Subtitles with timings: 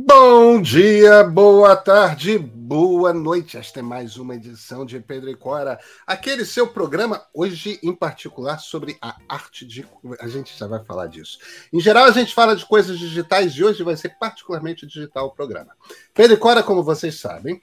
[0.00, 3.56] Bom dia, boa tarde, boa noite.
[3.56, 8.58] Esta é mais uma edição de Pedro e Cora, aquele seu programa, hoje em particular
[8.58, 9.84] sobre a arte de.
[10.20, 11.38] A gente já vai falar disso.
[11.72, 15.34] Em geral, a gente fala de coisas digitais e hoje vai ser particularmente digital o
[15.34, 15.76] programa.
[16.14, 17.60] Pedro e Cora, como vocês sabem,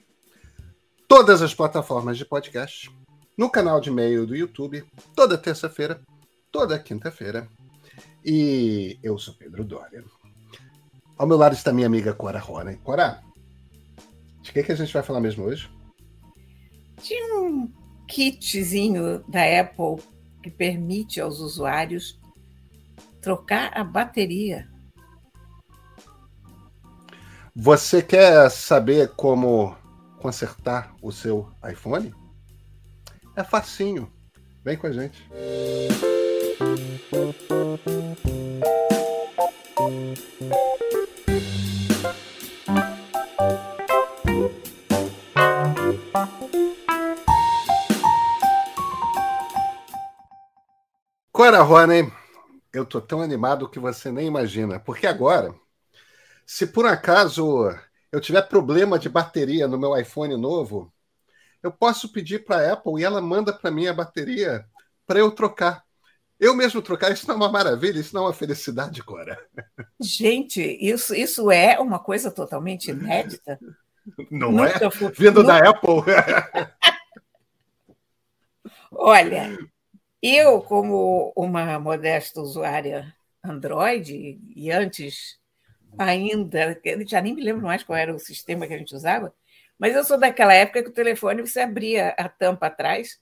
[1.08, 2.90] todas as plataformas de podcast,
[3.34, 4.84] no canal de e-mail do YouTube,
[5.14, 6.02] toda terça-feira,
[6.52, 7.48] toda quinta-feira.
[8.22, 10.04] E eu sou Pedro Dória.
[11.18, 12.76] Ao meu lado está minha amiga Cora Rona.
[12.84, 13.22] Cora,
[14.42, 15.70] de que, que a gente vai falar mesmo hoje?
[17.00, 17.72] Tinha um
[18.06, 20.04] kitzinho da Apple
[20.42, 22.20] que permite aos usuários
[23.22, 24.68] trocar a bateria.
[27.54, 29.74] Você quer saber como
[30.18, 32.14] consertar o seu iPhone?
[33.34, 34.12] É facinho.
[34.62, 35.26] Vem com a gente.
[51.46, 52.12] Cora Rony,
[52.72, 55.54] eu tô tão animado que você nem imagina, porque agora,
[56.44, 57.72] se por acaso
[58.10, 60.92] eu tiver problema de bateria no meu iPhone novo,
[61.62, 64.66] eu posso pedir para a Apple e ela manda para mim a bateria
[65.06, 65.84] para eu trocar.
[66.40, 69.38] Eu mesmo trocar, isso não é uma maravilha, isso não é uma felicidade, Cora.
[70.00, 73.56] Gente, isso, isso é uma coisa totalmente inédita.
[74.32, 74.90] Não nunca é?
[74.90, 75.60] Fui, Vindo nunca...
[75.60, 76.02] da Apple.
[78.90, 79.56] Olha,
[80.22, 83.14] eu, como uma modesta usuária
[83.44, 85.38] Android, e antes
[85.98, 89.32] ainda, já nem me lembro mais qual era o sistema que a gente usava,
[89.78, 93.20] mas eu sou daquela época que o telefone você abria a tampa atrás,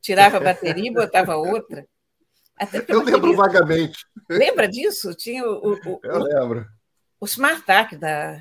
[0.00, 1.86] tirava a bateria e botava outra.
[2.88, 4.06] eu lembro vagamente.
[4.30, 5.14] Lembra disso?
[5.14, 6.66] Tinha o, o, eu lembro.
[7.20, 8.40] O SmartTAC da,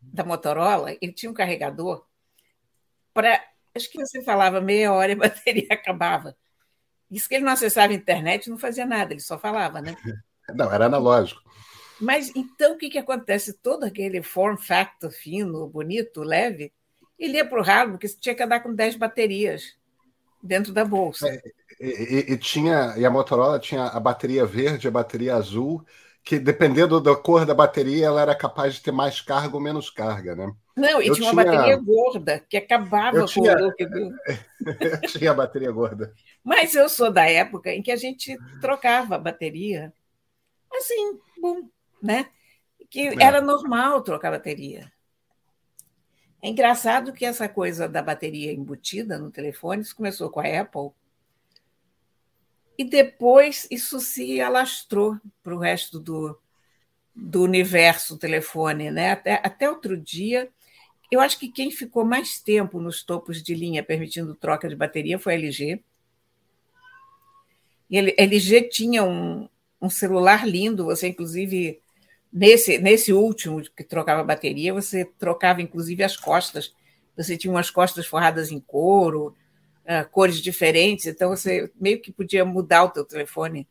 [0.00, 2.04] da Motorola, ele tinha um carregador
[3.12, 3.42] para.
[3.74, 6.36] Acho que você falava meia hora e a bateria acabava.
[7.12, 9.94] Isso que ele não acessava a internet, não fazia nada, ele só falava, né?
[10.54, 11.40] Não, era analógico.
[12.00, 13.52] Mas então o que, que acontece?
[13.52, 16.72] Todo aquele form factor fino, bonito, leve,
[17.16, 19.76] ele ia para o ralo, porque você tinha que andar com 10 baterias
[20.42, 21.28] dentro da bolsa.
[21.28, 21.40] É,
[21.80, 25.86] e, e, tinha, e a Motorola tinha a bateria verde, a bateria azul,
[26.24, 29.88] que dependendo da cor da bateria, ela era capaz de ter mais carga ou menos
[29.88, 30.52] carga, né?
[30.76, 31.54] Não, e eu tinha uma tinha...
[31.54, 33.54] bateria gorda, que acabava eu tinha...
[33.54, 34.16] com o look do...
[35.02, 36.14] eu tinha a bateria gorda.
[36.42, 39.92] Mas eu sou da época em que a gente trocava a bateria.
[40.72, 41.68] Assim, bom,
[42.02, 42.26] né?
[42.88, 43.22] Que é.
[43.22, 44.90] era normal trocar bateria.
[46.42, 50.90] É engraçado que essa coisa da bateria embutida no telefone, isso começou com a Apple,
[52.76, 56.36] e depois isso se alastrou para o resto do,
[57.14, 58.90] do universo telefone.
[58.90, 59.12] Né?
[59.12, 60.50] Até, até outro dia,
[61.12, 65.18] eu acho que quem ficou mais tempo nos topos de linha permitindo troca de bateria
[65.18, 65.84] foi a LG.
[67.88, 69.48] E a LG tinha um,
[69.80, 71.80] um celular lindo, você inclusive
[72.32, 76.74] Nesse, nesse último que trocava bateria, você trocava inclusive as costas.
[77.14, 79.36] Você tinha umas costas forradas em couro,
[79.84, 83.68] uh, cores diferentes, então você meio que podia mudar o teu telefone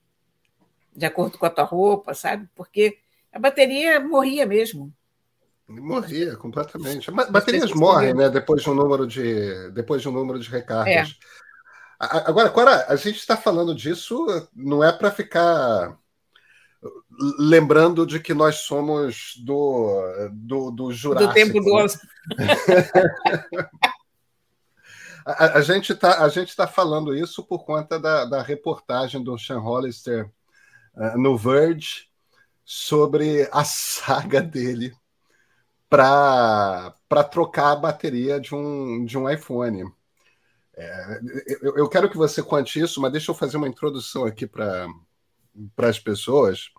[0.96, 2.48] de acordo com a tua roupa, sabe?
[2.54, 3.00] Porque
[3.34, 4.94] a bateria morria mesmo.
[5.80, 7.10] Morria completamente.
[7.12, 8.30] Baterias morrem, né?
[8.30, 11.10] Depois de um número de depois de um número de recargas.
[11.10, 11.42] É.
[12.00, 15.96] Agora, Cora, a gente está falando disso não é para ficar
[17.38, 21.32] lembrando de que nós somos do, do, do Jurássico.
[21.32, 22.00] Do tempo do osso.
[25.26, 30.28] a, a, gente está tá falando isso por conta da, da reportagem do Sean Hollister
[30.96, 32.08] uh, no Verge
[32.66, 34.96] sobre a saga dele
[35.92, 39.92] para trocar a bateria de um, de um iPhone.
[40.74, 41.20] É,
[41.62, 44.88] eu, eu quero que você conte isso, mas deixa eu fazer uma introdução aqui para
[45.80, 46.70] as pessoas.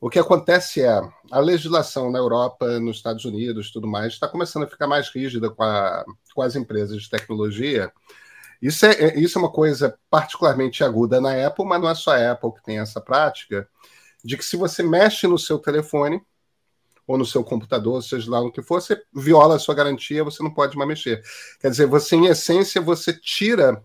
[0.00, 1.00] O que acontece é
[1.30, 5.48] a legislação na Europa, nos Estados Unidos, tudo mais, está começando a ficar mais rígida
[5.48, 7.92] com, a, com as empresas de tecnologia.
[8.60, 12.32] Isso é, isso é uma coisa particularmente aguda na Apple, mas não é só a
[12.32, 13.68] Apple que tem essa prática,
[14.24, 16.20] de que se você mexe no seu telefone
[17.06, 20.42] ou no seu computador, seja lá no que for, você viola a sua garantia, você
[20.42, 21.22] não pode mais mexer.
[21.60, 23.82] Quer dizer, você, em essência, você tira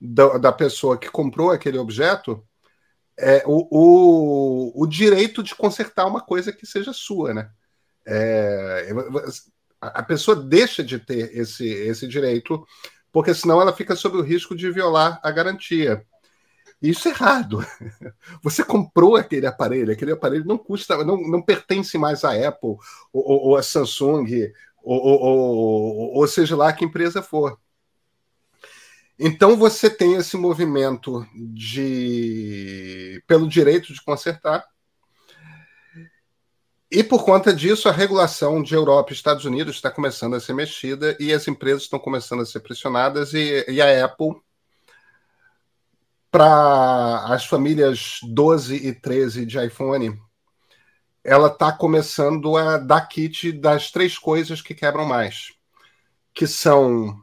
[0.00, 2.42] da, da pessoa que comprou aquele objeto
[3.18, 7.50] é, o, o, o, direito de consertar uma coisa que seja sua, né?
[8.06, 8.88] É,
[9.80, 12.66] a pessoa deixa de ter esse, esse direito,
[13.12, 16.04] porque senão ela fica sob o risco de violar a garantia.
[16.82, 17.64] Isso é errado.
[18.42, 22.76] Você comprou aquele aparelho, aquele aparelho não custa, não, não pertence mais à Apple
[23.12, 24.52] ou, ou a Samsung,
[24.82, 27.56] ou, ou, ou, seja lá que empresa for.
[29.16, 34.66] Então você tem esse movimento de pelo direito de consertar.
[36.90, 40.52] E por conta disso, a regulação de Europa e Estados Unidos está começando a ser
[40.52, 44.34] mexida e as empresas estão começando a ser pressionadas, e, e a Apple
[46.32, 50.18] para as famílias 12 e 13 de iPhone,
[51.22, 55.52] ela está começando a dar kit das três coisas que quebram mais.
[56.32, 57.20] Que são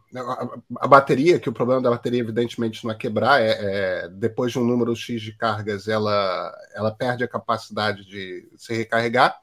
[0.80, 4.60] a, bateria, que o problema da bateria, evidentemente, não é quebrar, é, é, depois de
[4.60, 9.36] um número X de cargas, ela, ela perde a capacidade de se recarregar.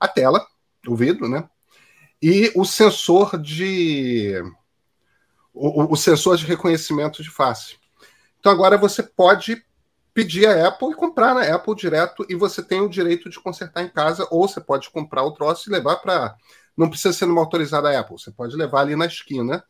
[0.00, 0.44] A tela,
[0.88, 1.46] o vidro, né?
[2.20, 4.42] E o sensor de.
[5.52, 7.81] O, o sensor de reconhecimento de face.
[8.42, 9.64] Então agora você pode
[10.12, 13.84] pedir a Apple e comprar na Apple direto e você tem o direito de consertar
[13.84, 16.36] em casa ou você pode comprar o troço e levar para
[16.76, 19.64] não precisa ser numa autorizada Apple, você pode levar ali na esquina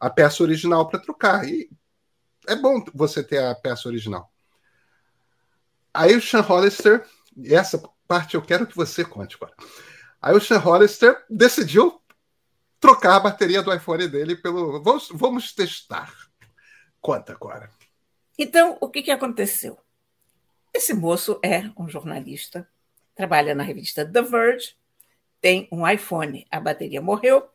[0.00, 1.68] a peça original para trocar e
[2.48, 4.32] é bom você ter a peça original.
[5.92, 7.06] Aí o Sean Hollister,
[7.36, 7.78] e essa
[8.08, 9.54] parte eu quero que você conte agora.
[10.22, 12.00] Aí o Sean Hollister decidiu
[12.80, 14.82] trocar a bateria do iPhone dele pelo.
[14.82, 16.10] Vamos, vamos testar.
[17.02, 17.68] Conta agora.
[18.38, 19.78] Então, o que, que aconteceu?
[20.72, 22.68] Esse moço é um jornalista,
[23.14, 24.74] trabalha na revista The Verge,
[25.40, 27.48] tem um iPhone, a bateria morreu,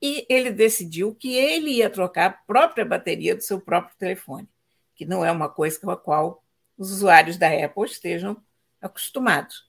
[0.00, 4.48] e ele decidiu que ele ia trocar a própria bateria do seu próprio telefone,
[4.94, 6.42] que não é uma coisa com a qual
[6.78, 8.42] os usuários da Apple estejam
[8.80, 9.68] acostumados.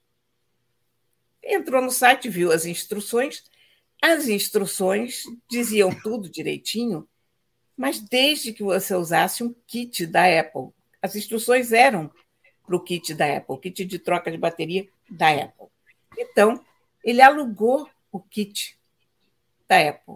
[1.44, 3.44] Entrou no site, viu as instruções,
[4.02, 7.08] as instruções diziam tudo direitinho,
[7.78, 10.74] mas desde que você usasse um kit da Apple.
[11.00, 12.12] As instruções eram
[12.66, 15.68] para o kit da Apple, kit de troca de bateria da Apple.
[16.18, 16.66] Então,
[17.04, 18.78] ele alugou o kit
[19.70, 20.16] da Apple.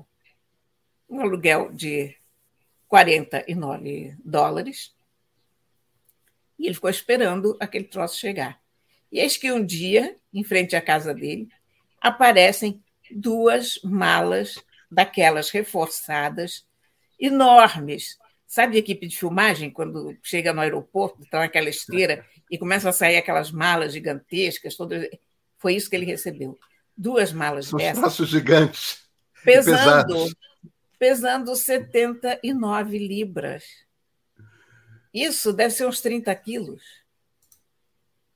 [1.07, 2.17] Um aluguel de
[2.87, 4.93] 49 dólares.
[6.57, 8.59] E ele ficou esperando aquele troço chegar.
[9.11, 11.47] E eis que um dia, em frente à casa dele,
[11.99, 14.55] aparecem duas malas
[14.89, 16.65] daquelas reforçadas
[17.21, 18.17] enormes.
[18.47, 22.93] Sabe a equipe de filmagem, quando chega no aeroporto, está naquela esteira e começam a
[22.93, 24.75] sair aquelas malas gigantescas?
[24.75, 25.07] Todas...
[25.57, 26.59] Foi isso que ele recebeu.
[26.97, 28.13] Duas malas São dessas.
[28.13, 29.05] São gigantes.
[29.43, 30.29] Pesando,
[30.99, 33.63] pesando 79 libras.
[35.13, 36.83] Isso deve ser uns 30 quilos.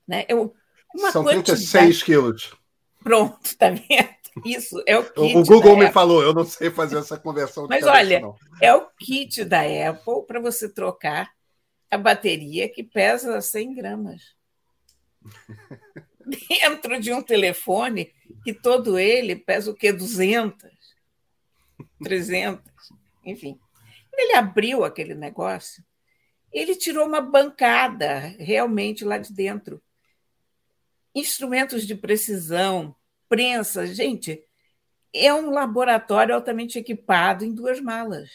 [0.08, 0.24] Né?
[0.28, 0.54] Eu,
[0.94, 1.58] uma São quantidade...
[1.58, 2.54] 36 quilos.
[3.02, 4.15] Pronto, está vendo?
[4.44, 5.36] Isso é o kit.
[5.36, 7.66] O Google me falou, eu não sei fazer essa conversão.
[7.68, 8.36] Mas olha, não.
[8.60, 11.30] é o kit da Apple para você trocar
[11.90, 14.22] a bateria que pesa 100 gramas.
[16.26, 18.12] Dentro de um telefone
[18.44, 19.92] que todo ele pesa o quê?
[19.92, 20.68] 200,
[22.02, 22.62] 300,
[23.24, 23.58] enfim.
[24.12, 25.84] Ele abriu aquele negócio,
[26.52, 29.82] ele tirou uma bancada realmente lá de dentro.
[31.14, 32.94] Instrumentos de precisão,
[33.28, 33.86] prensa.
[33.86, 34.42] Gente,
[35.12, 38.30] é um laboratório altamente equipado em duas malas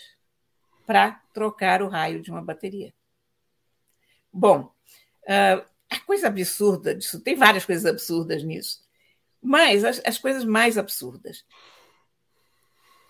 [0.86, 2.94] para trocar o raio de uma bateria.
[4.34, 4.74] Bom,
[5.28, 8.82] ah, a coisa absurda disso, tem várias coisas absurdas nisso,
[9.42, 11.46] mas as, as coisas mais absurdas.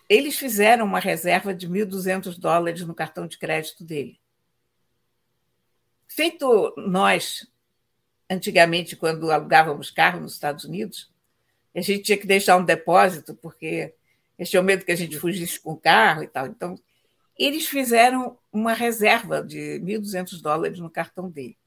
[0.10, 4.20] Eles fizeram uma reserva de 1.200 dólares no cartão de crédito dele.
[6.08, 7.48] Feito nós,
[8.30, 11.10] antigamente, quando alugávamos carro nos Estados Unidos,
[11.74, 13.94] a gente tinha que deixar um depósito, porque
[14.38, 16.48] eles tinham medo que a gente fugisse com o carro e tal.
[16.48, 16.76] Então,
[17.38, 21.58] eles fizeram uma reserva de 1.200 dólares no cartão dele.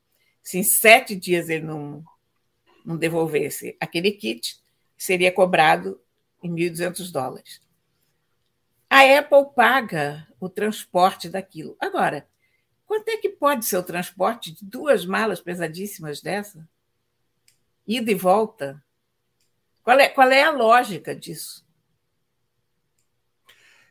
[0.42, 2.04] Se em sete dias ele não,
[2.84, 4.62] não devolvesse aquele kit,
[4.96, 5.98] seria cobrado
[6.42, 7.62] em 1.200 dólares.
[8.90, 11.76] A Apple paga o transporte daquilo.
[11.80, 12.28] Agora,
[12.86, 16.68] quanto é que pode ser o transporte de duas malas pesadíssimas dessa?
[17.86, 18.83] Ida e volta?
[19.84, 21.62] Qual é, qual é a lógica disso?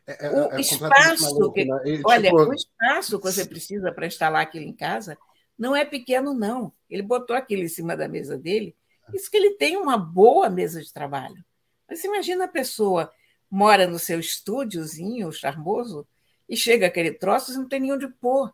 [0.06, 1.80] É, é, o é espaço, maluco, que, né?
[1.86, 2.42] e, olha, tipo...
[2.42, 5.16] o espaço que você precisa para instalar aquilo em casa
[5.56, 6.72] não é pequeno, não.
[6.90, 8.76] Ele botou aquilo em cima da mesa dele.
[9.14, 11.42] Isso que ele tem uma boa mesa de trabalho.
[11.88, 13.10] Mas imagina a pessoa
[13.48, 16.06] mora no seu estúdiozinho charmoso
[16.48, 18.52] e chega aquele troço, você não tem nem onde pôr.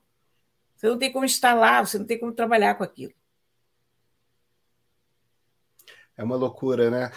[0.76, 3.14] Você não tem como instalar, você não tem como trabalhar com aquilo.
[6.20, 7.10] É uma loucura, né?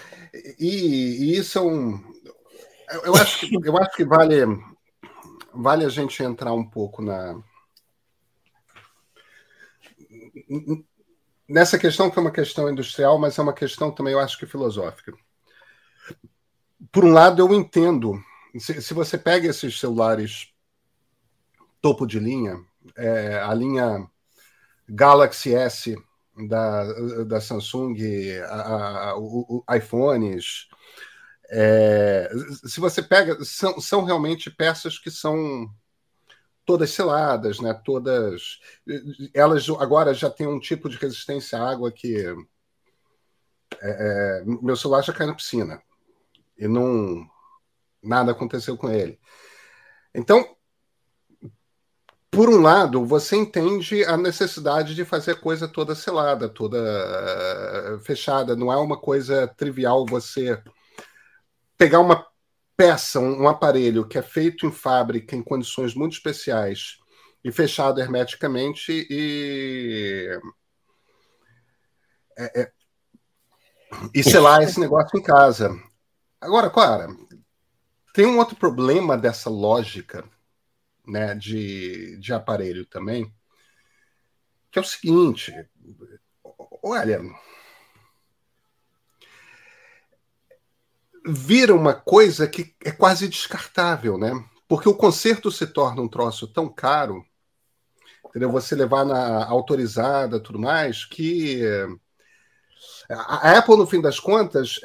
[0.57, 2.01] E, e isso é um.
[3.03, 4.37] Eu acho que, eu acho que vale,
[5.53, 7.37] vale a gente entrar um pouco na,
[11.45, 14.45] nessa questão que é uma questão industrial, mas é uma questão também, eu acho que
[14.45, 15.13] filosófica.
[16.89, 18.13] Por um lado, eu entendo.
[18.57, 20.53] Se, se você pega esses celulares
[21.81, 22.57] topo de linha,
[22.95, 24.09] é, a linha
[24.87, 25.93] Galaxy S
[26.47, 27.95] da, da Samsung,
[28.47, 30.67] a, a, o, o, iPhones,
[31.49, 32.29] é,
[32.65, 35.69] se você pega, são, são realmente peças que são
[36.65, 37.73] todas seladas, né?
[37.73, 38.59] Todas,
[39.33, 42.15] elas agora já têm um tipo de resistência à água que
[43.81, 45.81] é, é, meu celular já cai na piscina
[46.57, 47.27] e não
[48.01, 49.19] nada aconteceu com ele.
[50.13, 50.55] Então,
[52.33, 58.55] por um lado, você entende a necessidade de fazer coisa toda selada, toda uh, fechada.
[58.55, 60.59] Não é uma coisa trivial você
[61.77, 62.25] pegar uma
[62.75, 66.97] peça, um, um, aparelho que é feito em fábrica em condições muito especiais
[67.43, 70.39] e fechado hermeticamente e
[72.35, 72.71] é, é,
[74.11, 75.69] e selar esse negócio em casa.
[76.41, 77.07] Agora, Clara,
[78.11, 80.25] tem um outro problema dessa lógica
[81.05, 83.33] né, de, de aparelho também,
[84.71, 85.53] que é o seguinte:
[86.81, 87.21] olha,
[91.25, 94.31] vira uma coisa que é quase descartável, né?
[94.67, 97.25] Porque o conserto se torna um troço tão caro,
[98.25, 98.51] entendeu?
[98.51, 101.61] Você levar na autorizada, tudo mais, que
[103.09, 104.79] a Apple, no fim das contas,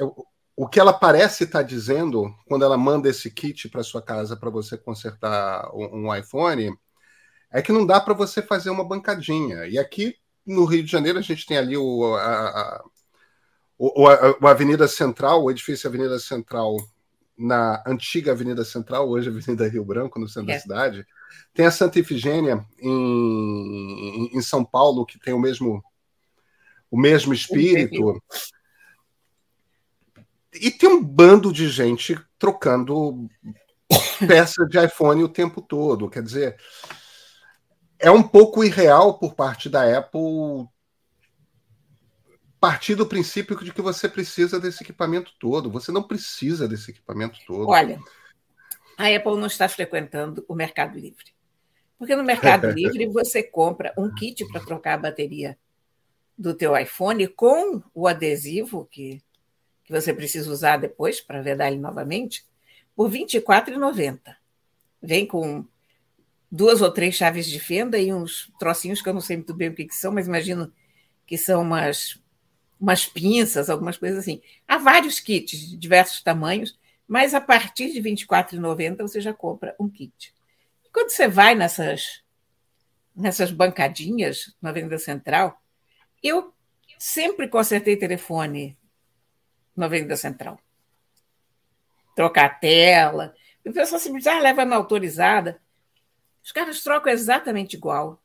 [0.59, 4.35] o que ela parece estar tá dizendo quando ela manda esse kit para sua casa
[4.35, 6.77] para você consertar um, um, iPhone
[7.49, 9.65] é que não dá para você fazer uma bancadinha.
[9.67, 12.83] E aqui no Rio de Janeiro a gente tem ali o, a, a,
[13.77, 16.75] o, a, a Avenida Central, o edifício Avenida Central
[17.37, 20.55] na antiga Avenida Central, hoje Avenida Rio Branco, no centro é.
[20.55, 21.07] da cidade.
[21.53, 25.81] Tem a Santa Ifigênia em, em São Paulo, que tem o mesmo
[26.91, 28.21] o mesmo espírito.
[30.53, 33.29] E tem um bando de gente trocando
[34.27, 36.09] peça de iPhone o tempo todo.
[36.09, 36.57] Quer dizer,
[37.99, 40.67] é um pouco irreal por parte da Apple
[42.59, 45.71] partir do princípio de que você precisa desse equipamento todo.
[45.71, 47.69] Você não precisa desse equipamento todo.
[47.69, 47.99] Olha,
[48.97, 51.33] a Apple não está frequentando o Mercado Livre.
[51.97, 55.57] Porque no Mercado Livre você compra um kit para trocar a bateria
[56.37, 59.21] do teu iPhone com o adesivo que
[59.89, 62.45] que você precisa usar depois para vedar ele novamente,
[62.95, 64.35] por R$ 24,90.
[65.01, 65.65] Vem com
[66.51, 69.69] duas ou três chaves de fenda e uns trocinhos que eu não sei muito bem
[69.69, 70.71] o que, que são, mas imagino
[71.25, 72.21] que são umas,
[72.79, 74.43] umas pinças, algumas coisas assim.
[74.67, 76.77] Há vários kits de diversos tamanhos,
[77.07, 80.35] mas a partir de R$ 24,90 você já compra um kit.
[80.85, 82.21] E quando você vai nessas,
[83.15, 85.59] nessas bancadinhas na Avenida Central,
[86.21, 86.53] eu
[86.99, 88.77] sempre consertei telefone
[89.79, 90.59] na Avenida Central.
[92.15, 93.33] Trocar a tela.
[93.65, 95.61] O pessoal se diz, ah, leva na autorizada.
[96.43, 98.21] Os caras trocam exatamente igual.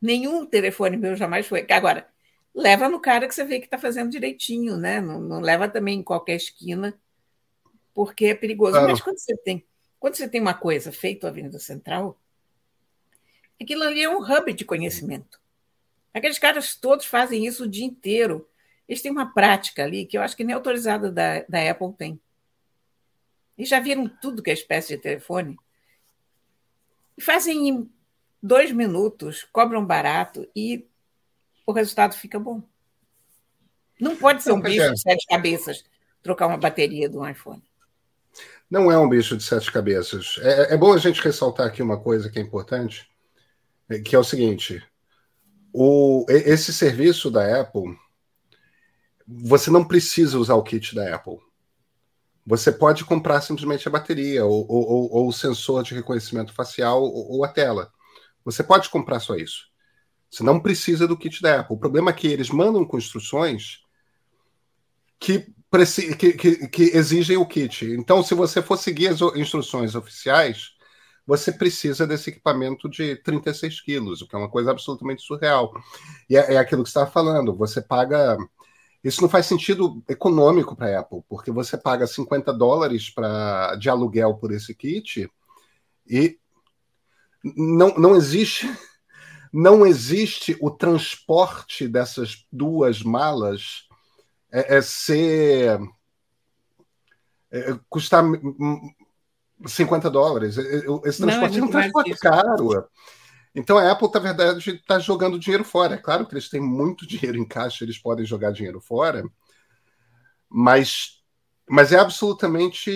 [0.00, 1.66] Nenhum telefone meu jamais foi.
[1.70, 2.08] Agora,
[2.54, 5.00] leva no cara que você vê que está fazendo direitinho, né?
[5.00, 6.98] Não, não, leva também em qualquer esquina,
[7.92, 8.72] porque é perigoso.
[8.72, 8.88] Claro.
[8.88, 9.66] Mas quando você tem,
[9.98, 12.20] quando você tem uma coisa feita na Avenida Central,
[13.60, 15.40] aquilo ali é um hub de conhecimento.
[16.14, 18.48] Aqueles caras todos fazem isso o dia inteiro.
[18.88, 22.20] Eles têm uma prática ali que eu acho que nem autorizada da, da Apple tem.
[23.58, 25.56] E já viram tudo que é espécie de telefone.
[27.16, 27.90] E fazem em
[28.42, 30.86] dois minutos, cobram barato e
[31.66, 32.62] o resultado fica bom.
[34.00, 34.92] Não pode ser um bicho é.
[34.92, 35.84] de sete cabeças
[36.22, 37.62] trocar uma bateria de um iPhone.
[38.68, 40.38] Não é um bicho de sete cabeças.
[40.40, 43.08] É, é bom a gente ressaltar aqui uma coisa que é importante,
[44.04, 44.84] que é o seguinte:
[45.72, 47.96] o, esse serviço da Apple
[49.26, 51.38] você não precisa usar o kit da Apple.
[52.46, 57.32] Você pode comprar simplesmente a bateria, ou, ou, ou o sensor de reconhecimento facial, ou,
[57.32, 57.90] ou, a tela.
[58.44, 59.66] Você pode comprar só isso.
[60.30, 61.74] Você não precisa do kit da Apple.
[61.74, 63.80] O problema é que eles mandam com instruções
[65.18, 65.52] que,
[66.16, 67.84] que, que, que exigem o kit.
[67.84, 70.76] Então, se você for seguir as instruções oficiais,
[71.26, 75.72] você precisa desse equipamento de 36 quilos, o que é uma coisa absolutamente surreal.
[76.30, 78.38] E é, é aquilo que você estava falando, você paga
[79.06, 83.88] isso não faz sentido econômico para a Apple, porque você paga 50 dólares pra, de
[83.88, 85.30] aluguel por esse kit
[86.08, 86.38] e
[87.42, 88.68] não, não existe
[89.52, 93.86] não existe o transporte dessas duas malas
[94.52, 95.78] é, é ser
[97.50, 98.24] é, custar
[99.64, 100.58] 50 dólares.
[100.58, 102.88] Esse transporte não, é um transporte caro.
[103.56, 105.94] Então a Apple, na verdade, está jogando dinheiro fora.
[105.94, 109.24] É claro que eles têm muito dinheiro em caixa, eles podem jogar dinheiro fora,
[110.46, 111.22] mas,
[111.66, 112.90] mas é absolutamente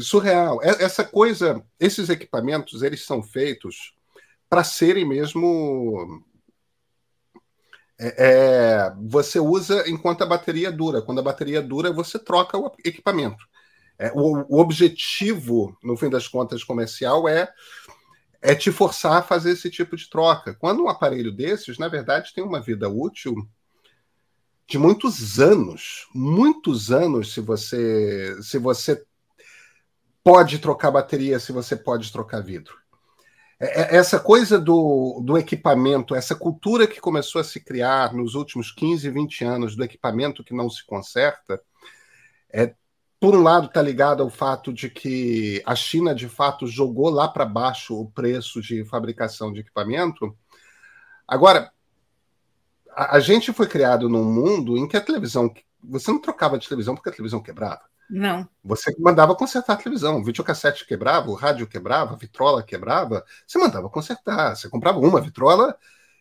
[0.00, 0.60] surreal.
[0.62, 3.94] Essa coisa, esses equipamentos, eles são feitos
[4.48, 6.24] para serem mesmo.
[7.98, 11.02] É, é, você usa enquanto a bateria dura.
[11.02, 13.44] Quando a bateria dura, você troca o equipamento.
[13.98, 17.52] É, o, o objetivo, no fim das contas, comercial é
[18.46, 20.54] é te forçar a fazer esse tipo de troca.
[20.54, 23.34] Quando um aparelho desses, na verdade, tem uma vida útil
[24.68, 29.04] de muitos anos, muitos anos, se você se você
[30.22, 32.76] pode trocar bateria, se você pode trocar vidro.
[33.58, 38.36] É, é, essa coisa do, do equipamento, essa cultura que começou a se criar nos
[38.36, 41.60] últimos 15, 20 anos do equipamento que não se conserta,
[42.52, 42.76] é,
[43.18, 47.26] por um lado, está ligado ao fato de que a China, de fato, jogou lá
[47.26, 50.36] para baixo o preço de fabricação de equipamento.
[51.26, 51.72] Agora,
[52.90, 55.52] a, a, gente foi criado num mundo em que a televisão.
[55.82, 57.82] Você não trocava de televisão porque a televisão quebrava.
[58.08, 58.46] Não.
[58.62, 60.18] Você mandava consertar a televisão.
[60.18, 63.24] O videocassete quebrava, o rádio quebrava, a vitrola quebrava.
[63.46, 64.54] Você mandava consertar.
[64.54, 65.76] Você comprava uma vitrola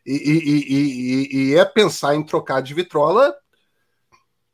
[0.06, 3.36] e, e, e, e ia pensar em trocar de vitrola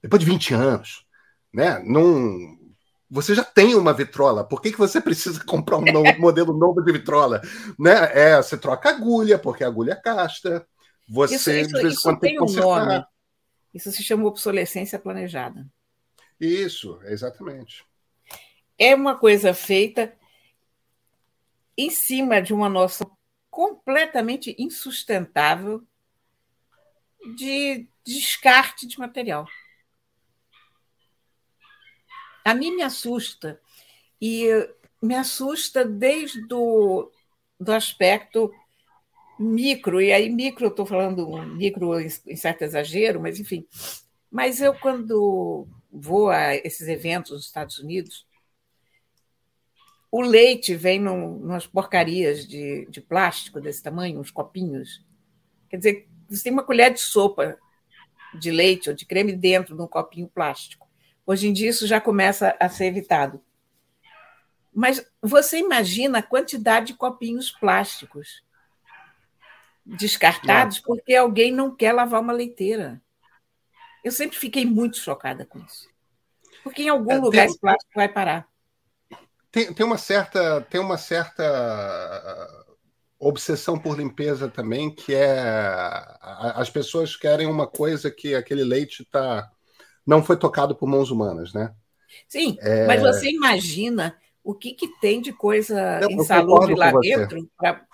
[0.01, 1.05] depois de 20 anos
[1.53, 1.79] né?
[1.85, 2.57] Não,
[3.09, 6.81] você já tem uma vitrola, por que, que você precisa comprar um novo, modelo novo
[6.81, 7.41] de vitrola?
[7.77, 7.91] Né?
[8.13, 10.65] É, você troca agulha, porque a agulha casta.
[11.09, 13.03] Você isso, isso, quando tem, tem um nome.
[13.73, 15.67] Isso se chama obsolescência planejada.
[16.39, 17.85] Isso, exatamente.
[18.77, 20.13] É uma coisa feita
[21.77, 23.11] em cima de uma noção
[23.49, 25.83] completamente insustentável
[27.35, 29.45] de descarte de material
[32.43, 33.59] a mim me assusta.
[34.21, 34.47] E
[35.01, 37.11] me assusta desde do,
[37.59, 38.53] do aspecto
[39.39, 43.65] micro, e aí micro, eu estou falando micro em, certo exagero, mas enfim.
[44.29, 48.25] Mas eu, quando vou a esses eventos nos Estados Unidos,
[50.11, 55.03] o leite vem num, umas porcarias de, de plástico desse tamanho, uns copinhos.
[55.69, 57.57] Quer dizer, você tem uma colher de sopa
[58.37, 60.80] de leite ou de creme dentro de um copinho plástico.
[61.25, 63.41] Hoje em dia isso já começa a ser evitado.
[64.73, 68.43] Mas você imagina a quantidade de copinhos plásticos
[69.85, 70.83] descartados não.
[70.83, 73.01] porque alguém não quer lavar uma leiteira.
[74.03, 75.89] Eu sempre fiquei muito chocada com isso.
[76.63, 78.47] Porque em algum é, lugar tem, esse plástico vai parar.
[79.51, 82.75] Tem, tem, uma certa tem uma certa uh,
[83.19, 85.39] obsessão por limpeza também, que é
[86.21, 89.51] as pessoas querem uma coisa que aquele leite está
[90.05, 91.73] não foi tocado por mãos humanas, né?
[92.27, 92.85] Sim, é...
[92.87, 97.47] mas você imagina o que, que tem de coisa insalubre lá dentro?
[97.57, 97.85] Pra...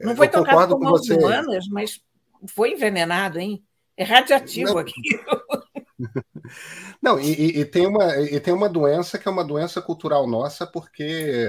[0.00, 1.14] Não foi tocado por mãos você.
[1.14, 2.00] humanas, mas
[2.46, 3.62] foi envenenado, hein?
[3.96, 5.22] É radiativo aquilo.
[7.00, 10.66] Não, e, e, tem uma, e tem uma doença que é uma doença cultural nossa,
[10.66, 11.46] porque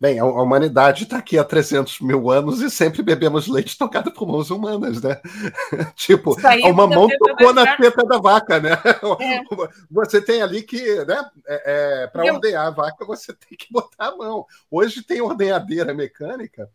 [0.00, 4.26] Bem, a humanidade está aqui há 300 mil anos e sempre bebemos leite tocado por
[4.26, 5.20] mãos humanas, né?
[5.94, 8.72] tipo, uma mão tocou na teta da vaca, né?
[9.20, 9.42] É.
[9.90, 11.30] Você tem ali que, né?
[11.46, 14.46] É, é, Para ordenhar a vaca, você tem que botar a mão.
[14.70, 16.70] Hoje tem ordenhadeira mecânica,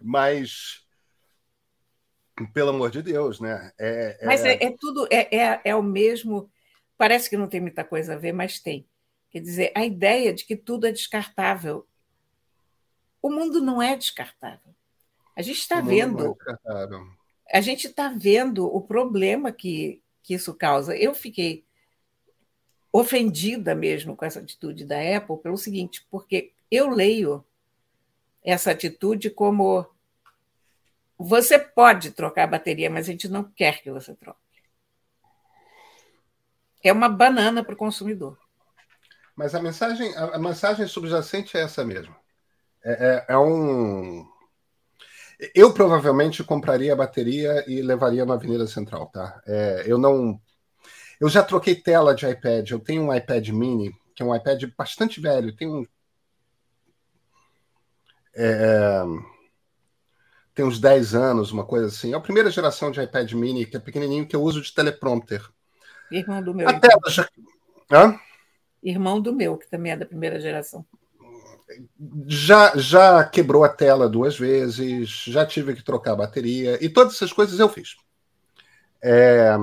[0.00, 0.82] mas
[2.52, 3.70] pelo amor de Deus, né?
[3.78, 6.50] É, é mas é, é tudo, é, é, é o mesmo.
[6.96, 8.86] Parece que não tem muita coisa a ver, mas tem.
[9.30, 11.86] Quer dizer, a ideia de que tudo é descartável
[13.24, 14.74] o mundo não é descartável.
[15.34, 16.36] A gente está vendo.
[17.48, 20.94] É a gente está vendo o problema que, que isso causa.
[20.94, 21.64] Eu fiquei
[22.92, 27.42] ofendida mesmo com essa atitude da Apple pelo seguinte, porque eu leio
[28.42, 29.86] essa atitude como
[31.16, 34.38] você pode trocar a bateria, mas a gente não quer que você troque.
[36.82, 38.38] É uma banana para o consumidor.
[39.34, 42.14] Mas a mensagem, a mensagem subjacente é essa mesmo.
[42.84, 44.28] É, é, é um.
[45.54, 49.42] Eu provavelmente compraria a bateria e levaria na Avenida Central, tá?
[49.46, 50.38] É, eu não.
[51.18, 52.70] Eu já troquei tela de iPad.
[52.70, 55.56] Eu tenho um iPad mini, que é um iPad bastante velho.
[55.56, 55.86] Tem um.
[58.36, 59.02] É,
[60.54, 62.12] tem uns 10 anos, uma coisa assim.
[62.12, 65.42] É a primeira geração de iPad mini, que é pequenininho, que eu uso de teleprompter.
[66.10, 66.68] Irmão do meu.
[66.68, 67.28] A tela já...
[67.90, 68.18] Hã?
[68.82, 70.84] Irmão do meu, que também é da primeira geração
[72.26, 77.14] já, já quebrou a tela duas vezes, já tive que trocar a bateria, e todas
[77.14, 77.96] essas coisas eu fiz.
[79.02, 79.56] É,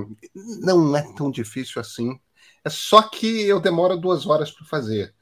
[0.61, 2.19] não é tão difícil assim.
[2.63, 5.13] É só que eu demoro duas horas para fazer.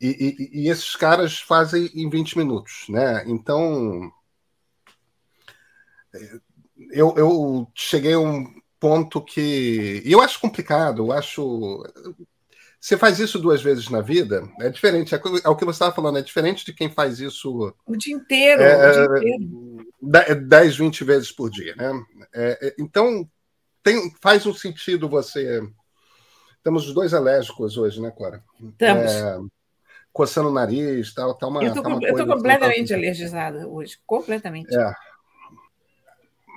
[0.00, 0.08] E,
[0.52, 3.22] e, e, esses caras fazem em 20 minutos, né?
[3.26, 4.12] Então,
[6.90, 10.02] eu, eu cheguei a um ponto que.
[10.04, 11.84] E eu acho complicado, eu acho.
[12.84, 15.14] Você faz isso duas vezes na vida, é diferente.
[15.14, 17.74] É, é o que você estava falando, é diferente de quem faz isso.
[17.86, 18.62] O dia inteiro.
[18.62, 20.46] É, o dia inteiro.
[20.46, 21.90] 10, 20 vezes por dia, né?
[22.34, 23.26] É, é, então,
[23.82, 25.66] tem, faz um sentido você.
[26.58, 28.44] Estamos os dois alérgicos hoje, né, Cora?
[28.62, 29.12] Estamos.
[29.12, 29.38] É,
[30.12, 31.62] coçando o nariz, tal, tá uma.
[31.64, 34.76] Eu estou tá completamente assim, alergizada hoje, completamente.
[34.76, 34.94] É.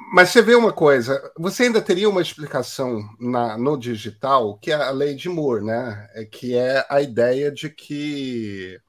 [0.10, 4.76] Mas você vê uma coisa, você ainda teria uma explicação na, no digital, que é
[4.76, 6.10] a lei de Moore, né?
[6.14, 8.80] É, que é a ideia de que,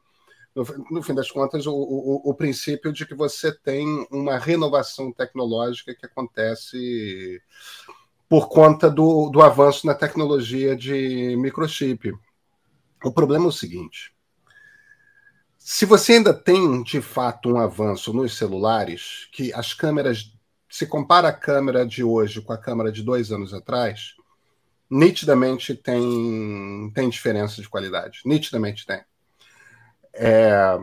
[0.54, 5.12] no, no fim das contas, o, o, o, princípio de que você tem uma renovação
[5.12, 7.42] tecnológica que acontece
[8.28, 12.12] por conta do, do avanço na tecnologia de microchip.
[13.02, 14.14] O problema é o seguinte:
[15.58, 20.37] se você ainda tem de fato um avanço nos celulares, que as câmeras
[20.68, 24.14] se compara a câmera de hoje com a câmera de dois anos atrás,
[24.90, 28.20] nitidamente tem, tem diferença de qualidade.
[28.24, 29.02] Nitidamente tem.
[30.12, 30.78] É,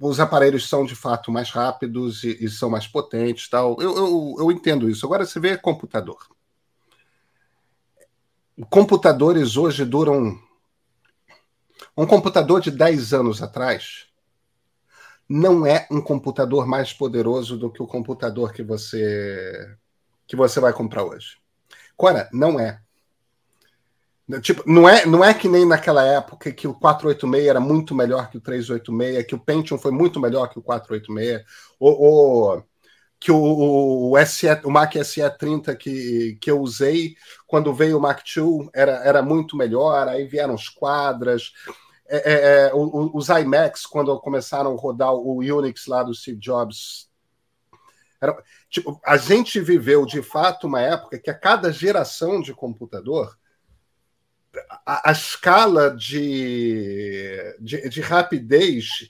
[0.00, 3.48] os aparelhos são de fato mais rápidos e, e são mais potentes.
[3.48, 3.80] tal.
[3.80, 5.06] Eu, eu, eu, entendo isso.
[5.06, 6.26] Agora você vê computador.
[8.68, 10.38] Computadores hoje duram.
[11.96, 14.11] Um computador de 10 anos atrás
[15.32, 19.74] não é um computador mais poderoso do que o computador que você
[20.26, 21.38] que você vai comprar hoje.
[21.96, 22.80] Cora, não é.
[24.40, 28.30] Tipo, não é, não é que nem naquela época que o 486 era muito melhor
[28.30, 31.42] que o 386, que o Pentium foi muito melhor que o 486,
[31.80, 32.64] ou, ou
[33.18, 37.14] que o, o, SE, o Mac SE30 que, que eu usei
[37.46, 41.52] quando veio o Mac 2 era, era muito melhor, aí vieram os quadras,
[42.16, 47.10] é, é, é os iMacs, quando começaram a rodar o Unix lá do Steve Jobs,
[48.20, 53.36] era, tipo, a gente viveu de fato uma época que a cada geração de computador
[54.86, 59.08] a, a escala de, de, de rapidez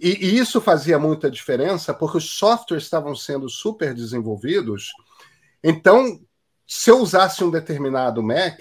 [0.00, 4.92] e, e, isso fazia muita diferença porque os softwares estavam sendo super desenvolvidos.
[5.62, 6.20] Então,
[6.66, 8.60] se eu usasse um determinado Mac,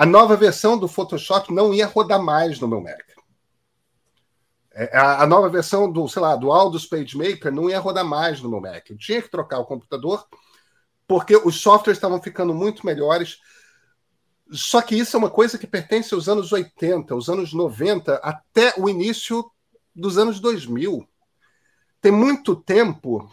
[0.00, 3.02] a nova versão do Photoshop não ia rodar mais no meu Mac.
[4.72, 8.48] É, a, nova versão do, sei lá, do Aldous PageMaker não ia rodar mais no
[8.48, 8.88] meu Mac.
[8.88, 10.26] Eu tinha que trocar o computador
[11.06, 13.40] porque os softwares estavam ficando muito melhores.
[14.50, 18.72] Só que isso é uma coisa que pertence aos anos 80, aos anos 90, até
[18.78, 19.50] o início
[19.94, 21.06] dos anos 2000.
[22.00, 23.30] Tem muito tempo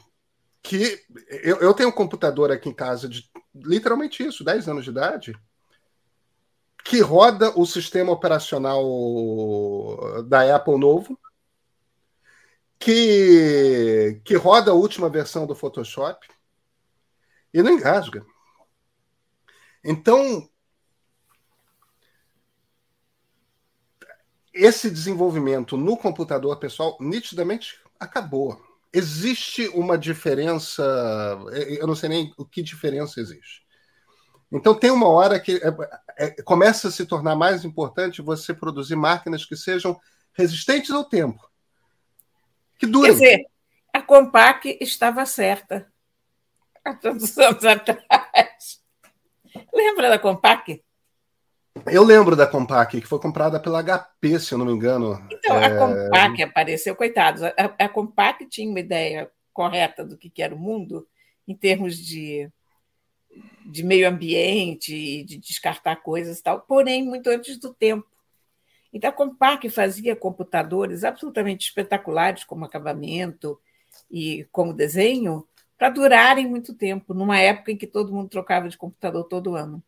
[0.62, 3.24] que eu, eu tenho um computador aqui em casa de
[3.56, 5.34] literalmente isso, 10 anos de idade
[6.88, 8.82] que roda o sistema operacional
[10.24, 11.20] da Apple novo,
[12.80, 16.26] que, que roda a última versão do Photoshop
[17.54, 18.26] e não engasga.
[19.84, 20.50] Então,
[24.54, 28.66] esse desenvolvimento no computador pessoal nitidamente acabou.
[28.94, 30.82] Existe uma diferença,
[31.52, 33.67] eu não sei nem o que diferença existe.
[34.52, 38.96] Então tem uma hora que é, é, começa a se tornar mais importante você produzir
[38.96, 40.00] máquinas que sejam
[40.34, 41.50] resistentes ao tempo.
[42.80, 43.12] Que durem.
[43.12, 43.46] Quer dizer,
[43.92, 45.92] a Compaq estava certa
[46.84, 48.82] há tantos anos atrás.
[49.74, 50.84] Lembra da Compaq?
[51.86, 55.22] Eu lembro da Compaq, que foi comprada pela HP, se eu não me engano.
[55.32, 55.66] Então, é...
[55.66, 57.44] a Compaq apareceu, coitados.
[57.44, 61.08] A, a Compaq tinha uma ideia correta do que era o mundo
[61.48, 62.52] em termos de
[63.66, 68.08] de meio ambiente, de descartar coisas e tal, porém muito antes do tempo.
[68.94, 73.60] Então a Compaq fazia computadores absolutamente espetaculares como acabamento
[74.10, 75.48] e como desenho
[75.78, 79.84] para durarem muito tempo, numa época em que todo mundo trocava de computador todo ano.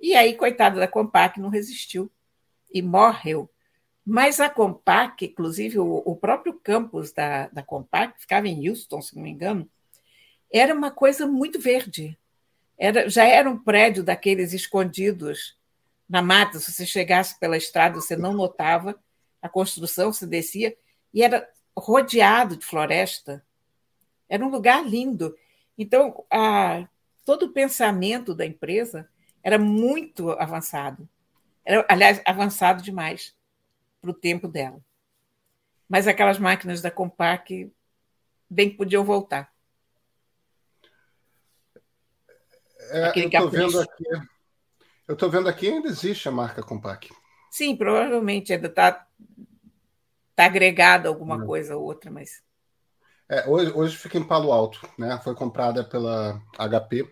[0.00, 2.10] E aí, coitada da Compaq, não resistiu
[2.72, 3.50] e morreu.
[4.04, 9.14] Mas a Compaq, inclusive o, o próprio campus da, da Compaq, ficava em Houston, se
[9.14, 9.68] não me engano,
[10.52, 12.18] era uma coisa muito verde.
[12.82, 15.56] Era, já era um prédio daqueles escondidos
[16.08, 16.58] na mata.
[16.58, 19.00] Se você chegasse pela estrada, você não notava
[19.40, 20.76] a construção, se descia,
[21.14, 23.46] e era rodeado de floresta.
[24.28, 25.32] Era um lugar lindo.
[25.78, 26.88] Então, a,
[27.24, 29.08] todo o pensamento da empresa
[29.44, 31.08] era muito avançado.
[31.64, 33.32] Era, aliás, avançado demais
[34.00, 34.80] para o tempo dela.
[35.88, 37.72] Mas aquelas máquinas da Compaq
[38.50, 39.51] bem podiam voltar.
[42.92, 44.04] É, eu estou vendo aqui.
[45.08, 47.10] Eu estou vendo aqui ainda existe a marca Compaq.
[47.50, 49.06] Sim, provavelmente ainda está
[50.34, 51.46] tá agregado alguma hum.
[51.46, 52.42] coisa ou outra, mas.
[53.28, 55.18] É, hoje, hoje fica em Palo Alto, né?
[55.24, 57.10] Foi comprada pela HP.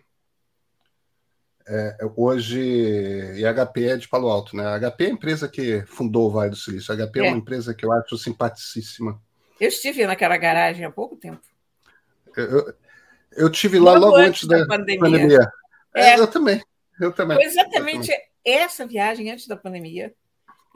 [1.67, 2.59] É, hoje,
[3.37, 4.65] e a HP é de Palo Alto, né?
[4.65, 6.93] A HP é a empresa que fundou o Vale do Silício.
[6.93, 9.21] A HP é, é uma empresa que eu acho simpaticíssima.
[9.59, 11.41] Eu estive naquela garagem há pouco tempo.
[12.35, 12.73] Eu, eu,
[13.33, 14.99] eu tive lá logo, logo antes, da, da pandemia.
[14.99, 15.51] pandemia.
[15.95, 16.61] É, eu também.
[16.99, 17.37] Eu também.
[17.37, 18.27] Foi exatamente também.
[18.45, 20.13] essa viagem antes da pandemia,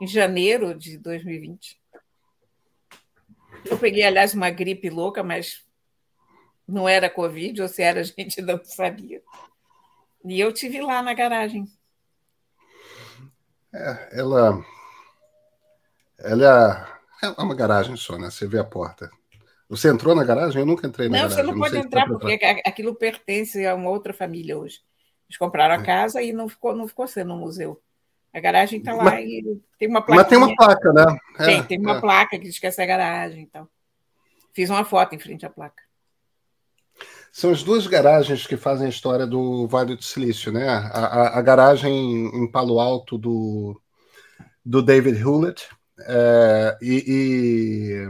[0.00, 1.80] em janeiro de 2020.
[3.64, 5.64] Eu peguei, aliás, uma gripe louca, mas
[6.66, 9.22] não era Covid, ou se era, a gente não sabia.
[10.24, 11.66] E eu tive lá na garagem.
[13.72, 14.64] É, ela,
[16.18, 18.30] ela é uma garagem só, né?
[18.30, 19.10] Você vê a porta.
[19.68, 20.60] Você entrou na garagem?
[20.60, 21.44] Eu nunca entrei na não, garagem.
[21.44, 24.80] Não, você não pode entrar, porque aquilo pertence a uma outra família hoje.
[25.28, 25.84] Eles compraram a é.
[25.84, 27.80] casa e não ficou, não ficou sendo um museu.
[28.32, 30.22] A garagem está lá mas, e tem uma placa.
[30.22, 31.18] Mas tem uma placa, né?
[31.38, 32.00] É, tem, tem uma é.
[32.00, 33.42] placa que diz que essa é a garagem.
[33.42, 33.68] Então.
[34.52, 35.82] Fiz uma foto em frente à placa.
[37.30, 40.66] São as duas garagens que fazem a história do Vale do Silício, né?
[40.68, 43.78] A, a, a garagem em Palo Alto do,
[44.64, 45.68] do David Hewlett
[46.00, 48.08] é, e,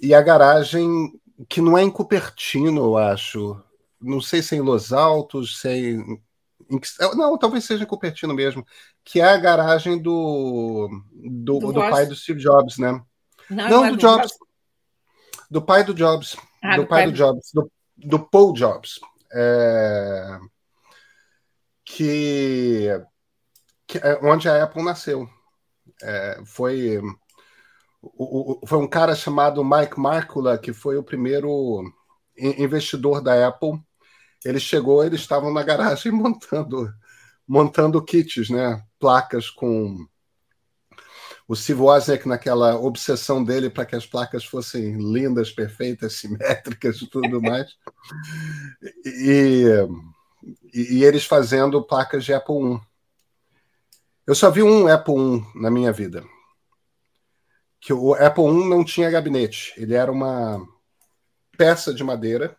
[0.00, 1.12] e, e, a garagem
[1.48, 3.62] que não é em Cupertino, eu acho.
[4.00, 6.20] Não sei se é em Los Altos, se é em,
[7.16, 8.64] não, talvez seja em Cupertino mesmo,
[9.04, 13.00] que é a garagem do, do, do, do pai do Steve Jobs, né?
[13.48, 14.32] Não, não do Jobs.
[15.50, 16.36] Do pai do Jobs.
[16.62, 17.50] Ah, do, do, pai, pai do, Jobs.
[17.54, 19.00] Do, do Paul Jobs.
[19.32, 20.38] É,
[21.84, 22.88] que,
[23.86, 25.28] que é onde a Apple nasceu.
[26.02, 27.00] É, foi,
[28.02, 31.82] o, o, foi um cara chamado Mike Markula, que foi o primeiro
[32.36, 33.80] investidor da Apple.
[34.44, 36.92] Ele chegou, eles estavam na garagem montando
[37.48, 38.84] montando kits, né?
[39.00, 40.06] Placas com
[41.48, 47.06] o Steve Wozniak naquela obsessão dele para que as placas fossem lindas, perfeitas, simétricas e
[47.08, 47.74] tudo mais.
[49.02, 49.64] E,
[50.74, 52.80] e, e, eles fazendo placas de Apple I.
[54.26, 56.22] Eu só vi um Apple I na minha vida.
[57.80, 59.72] Que o Apple I não tinha gabinete.
[59.78, 60.62] Ele era uma
[61.56, 62.54] peça de madeira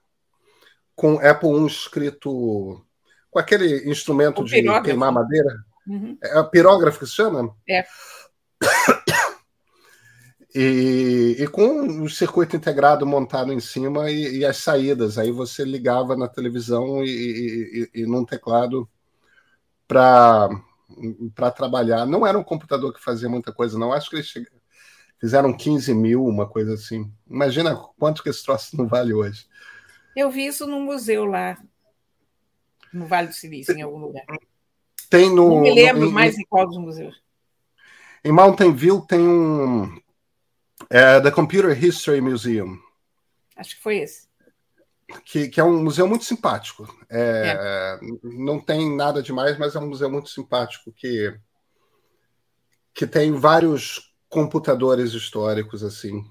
[0.99, 2.85] com Apple I escrito
[3.31, 4.83] com aquele instrumento o de pirógrafo.
[4.83, 5.63] queimar madeira.
[5.87, 6.17] Uhum.
[6.21, 7.55] É pirógrafo que se chama?
[7.67, 7.85] É.
[10.53, 15.19] E, e, com o circuito integrado montado em cima e, e as saídas.
[15.19, 18.89] Aí você ligava na televisão e, e num teclado
[19.87, 20.49] para
[21.55, 22.05] trabalhar.
[22.07, 23.93] Não era um computador que fazia muita coisa, não.
[23.93, 24.33] Acho que eles
[25.19, 27.09] fizeram 15 mil, uma coisa assim.
[27.29, 29.47] Imagina quanto que esse troço não vale hoje.
[30.15, 31.57] Eu vi isso no museu lá,
[32.93, 34.25] no Vale do Silício, em algum lugar.
[35.09, 35.55] Tem no.
[35.55, 37.21] Não me lembro no, mais em qual dos museus.
[38.23, 39.99] Em Mountain View tem um.
[40.89, 42.77] É, The Computer History Museum.
[43.55, 44.27] Acho que foi esse.
[45.25, 46.87] Que, que é um museu muito simpático.
[47.09, 47.99] É, é.
[48.23, 51.35] Não tem nada demais, mas é um museu muito simpático que,
[52.93, 56.23] que tem vários computadores históricos assim.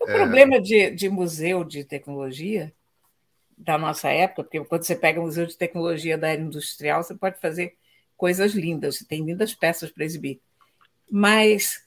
[0.00, 0.14] O é...
[0.14, 2.74] problema de, de museu de tecnologia
[3.58, 7.14] da nossa época, porque quando você pega o museu de tecnologia da era industrial, você
[7.14, 7.76] pode fazer
[8.16, 10.40] coisas lindas, tem lindas peças para exibir.
[11.10, 11.84] Mas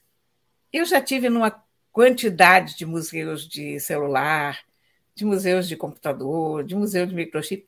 [0.72, 4.60] eu já tive numa quantidade de museus de celular,
[5.14, 7.66] de museus de computador, de museu de microchip,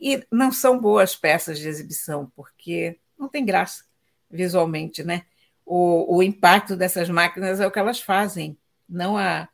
[0.00, 3.84] e não são boas peças de exibição, porque não tem graça
[4.30, 5.24] visualmente, né?
[5.64, 8.56] O, o impacto dessas máquinas é o que elas fazem,
[8.88, 9.48] não a,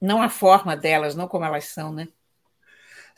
[0.00, 2.08] não a forma delas, não como elas são, né?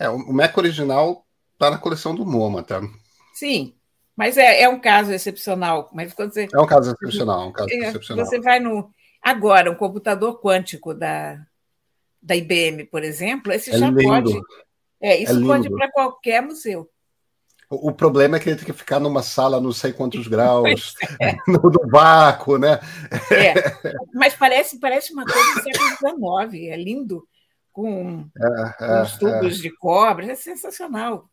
[0.00, 2.80] É, o Mac original está na coleção do MoMA, tá?
[3.34, 3.74] Sim,
[4.16, 5.90] mas é, é um caso excepcional.
[5.92, 8.24] Mas quando você, é um caso excepcional, um caso é, excepcional.
[8.24, 8.90] Você vai no.
[9.22, 11.38] Agora, um computador quântico da,
[12.22, 14.02] da IBM, por exemplo, esse é já lindo.
[14.02, 14.40] pode.
[15.02, 16.88] É, isso é pode ir para qualquer museu.
[17.68, 20.94] O, o, problema é que ele tem que ficar numa sala não sei quantos graus,
[21.20, 21.36] é.
[21.46, 22.80] no, no, vácuo, né?
[23.30, 23.52] É.
[24.14, 27.22] Mas parece, parece uma coisa do século XIX, é lindo,
[27.80, 28.30] com
[28.80, 31.30] é, os tubos de cobre, é sensacional.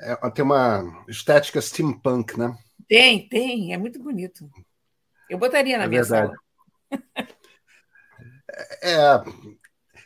[0.00, 2.56] É, tem uma estética steampunk, né?
[2.88, 4.50] Tem, tem, é muito bonito.
[5.30, 6.32] Eu botaria na é minha verdade.
[6.90, 7.02] sala.
[8.82, 8.96] É,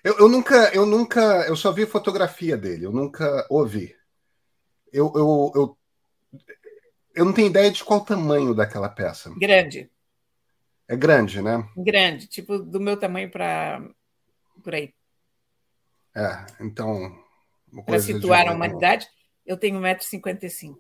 [0.05, 3.95] eu, eu, nunca, eu nunca, eu só vi fotografia dele, eu nunca ouvi.
[4.93, 5.79] Eu, eu, eu,
[7.15, 9.33] eu não tenho ideia de qual o tamanho daquela peça.
[9.39, 9.91] Grande.
[10.89, 11.67] É grande, né?
[11.77, 13.81] Grande, tipo do meu tamanho para
[14.63, 14.93] por aí.
[16.15, 17.17] É, então.
[17.87, 18.49] Para situar de...
[18.51, 19.07] a humanidade,
[19.47, 20.77] eu tenho 1,55m.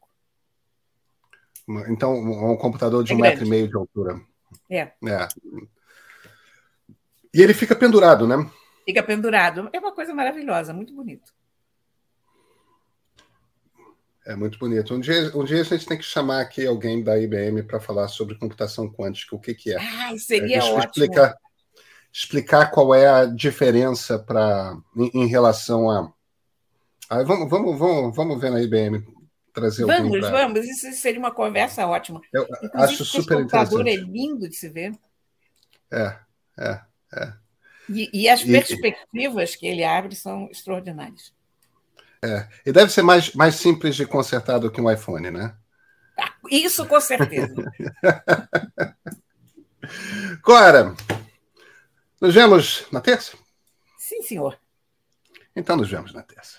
[1.88, 3.36] Então, um computador de é um grande.
[3.36, 4.20] metro e meio de altura.
[4.68, 4.78] É.
[4.78, 5.28] é.
[7.32, 8.50] E ele fica pendurado, né?
[8.84, 9.70] Fica pendurado.
[9.72, 11.32] É uma coisa maravilhosa, muito bonito.
[14.26, 14.94] É muito bonito.
[14.94, 18.08] Um dia, um dia a gente tem que chamar aqui alguém da IBM para falar
[18.08, 19.76] sobre computação quântica, o que, que é.
[19.78, 20.80] Ah, seria é, ótimo.
[20.80, 21.36] Explicar,
[22.12, 26.12] explicar qual é a diferença pra, em, em relação a.
[27.08, 29.04] Ah, vamos, vamos, vamos, vamos ver na IBM
[29.52, 30.30] trazer Vamos, pra...
[30.30, 30.66] vamos.
[30.66, 32.20] Isso seria uma conversa ótima.
[32.32, 33.88] Eu Inclusive, acho super interessante.
[33.88, 34.92] é lindo de se ver.
[35.90, 36.16] É,
[36.58, 36.80] é,
[37.14, 37.32] é.
[37.88, 41.32] E, e as e, perspectivas que ele abre são extraordinárias.
[42.22, 42.46] É.
[42.64, 45.54] E deve ser mais, mais simples de consertar do que um iPhone, né?
[46.50, 47.54] Isso com certeza.
[50.42, 50.94] Cora,
[52.20, 53.34] nos vemos na terça?
[53.96, 54.58] Sim, senhor.
[55.56, 56.58] Então nos vemos na terça.